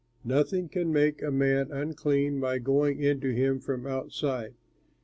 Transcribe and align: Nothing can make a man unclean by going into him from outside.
Nothing 0.23 0.67
can 0.67 0.91
make 0.91 1.21
a 1.21 1.29
man 1.29 1.71
unclean 1.71 2.39
by 2.39 2.57
going 2.57 3.03
into 3.03 3.35
him 3.35 3.59
from 3.59 3.85
outside. 3.85 4.55